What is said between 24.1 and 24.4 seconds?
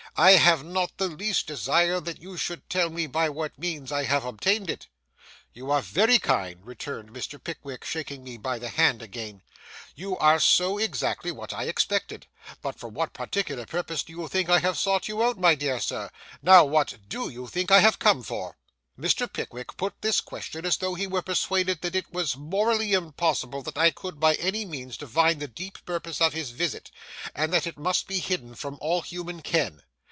by